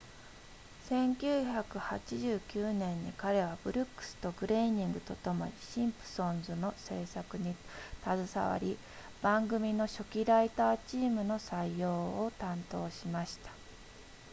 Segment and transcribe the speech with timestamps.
[0.89, 7.55] 1989年に彼はブルックスとグレイニングとともにシンプソンズの制作に
[8.03, 8.79] 携わり
[9.21, 13.51] 番組の初期ライターチームの採用を担当しました